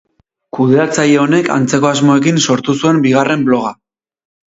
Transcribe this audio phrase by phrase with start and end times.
[0.59, 3.75] Kudeatzaile honek antzeko asmoekin sortu zuen bigarren bloga.